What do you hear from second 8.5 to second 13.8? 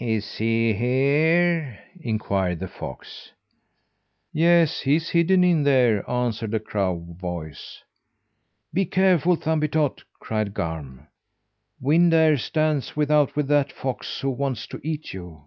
"Be careful, Thumbietot!" cried Garm. "Wind Air stands without with that